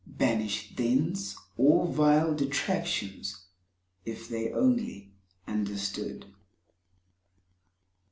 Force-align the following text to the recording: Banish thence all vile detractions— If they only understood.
Banish 0.07 0.75
thence 0.75 1.35
all 1.57 1.85
vile 1.85 2.33
detractions— 2.33 3.45
If 4.03 4.27
they 4.29 4.51
only 4.51 5.13
understood. 5.47 6.25